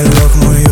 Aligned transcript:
I 0.00 0.02
look 0.02 0.34
muy 0.36 0.69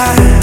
side. 0.00 0.39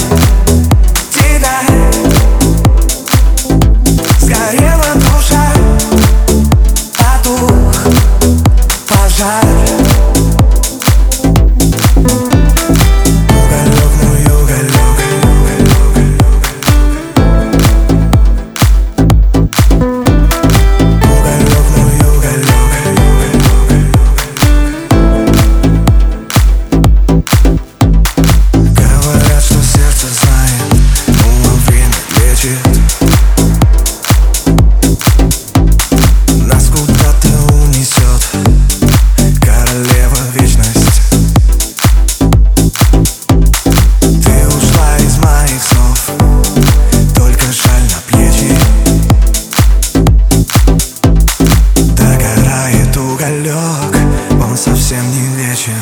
совсем 54.57 55.11
не 55.11 55.35
вечен 55.35 55.75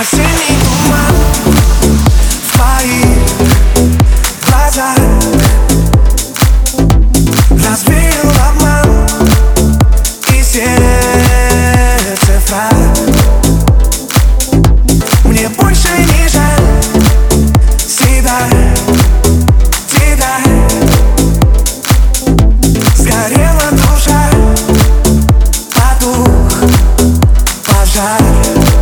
Осенний 0.00 0.56
а 0.56 0.64
туман 0.64 1.21
side. 27.92 28.81